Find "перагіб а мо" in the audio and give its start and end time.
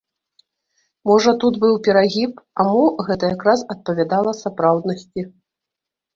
1.87-2.87